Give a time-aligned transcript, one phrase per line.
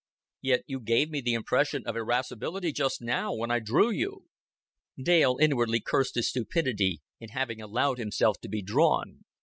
[0.41, 4.29] "Yet you gave me the impression of irascibility just now, when I drew you."
[4.97, 9.25] Dale inwardly cursed his stupidity in having allowed himself to be drawn.